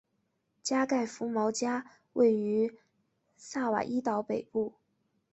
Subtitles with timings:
[0.63, 2.75] 加盖福毛加位于
[3.35, 4.73] 萨瓦伊岛北部。